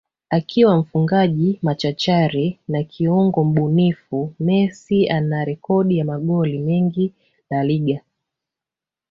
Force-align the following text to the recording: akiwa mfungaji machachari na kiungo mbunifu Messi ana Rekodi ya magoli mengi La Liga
akiwa 0.29 0.77
mfungaji 0.77 1.59
machachari 1.61 2.59
na 2.67 2.83
kiungo 2.83 3.43
mbunifu 3.43 4.33
Messi 4.39 5.09
ana 5.09 5.45
Rekodi 5.45 5.97
ya 5.97 6.05
magoli 6.05 6.57
mengi 6.59 7.13
La 7.49 7.63
Liga 7.63 8.01